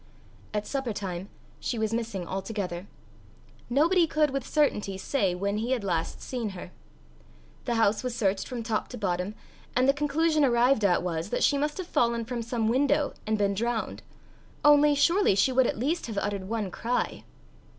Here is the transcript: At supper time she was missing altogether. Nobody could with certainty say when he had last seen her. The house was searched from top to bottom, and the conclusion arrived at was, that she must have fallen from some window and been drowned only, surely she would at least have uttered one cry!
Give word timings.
At 0.51 0.65
supper 0.65 0.93
time 0.93 1.29
she 1.59 1.77
was 1.77 1.93
missing 1.93 2.25
altogether. 2.27 2.87
Nobody 3.69 4.07
could 4.07 4.31
with 4.31 4.47
certainty 4.47 4.97
say 4.97 5.35
when 5.35 5.59
he 5.59 5.73
had 5.73 5.83
last 5.83 6.23
seen 6.23 6.49
her. 6.57 6.71
The 7.65 7.75
house 7.75 8.01
was 8.03 8.15
searched 8.15 8.47
from 8.47 8.63
top 8.63 8.87
to 8.87 8.97
bottom, 8.97 9.35
and 9.75 9.87
the 9.87 9.93
conclusion 9.93 10.43
arrived 10.43 10.83
at 10.83 11.03
was, 11.03 11.29
that 11.29 11.43
she 11.43 11.55
must 11.55 11.77
have 11.77 11.85
fallen 11.85 12.25
from 12.25 12.41
some 12.41 12.67
window 12.67 13.13
and 13.27 13.37
been 13.37 13.53
drowned 13.53 14.01
only, 14.65 14.95
surely 14.95 15.35
she 15.35 15.51
would 15.51 15.67
at 15.67 15.77
least 15.77 16.07
have 16.07 16.17
uttered 16.17 16.49
one 16.49 16.71
cry! 16.71 17.23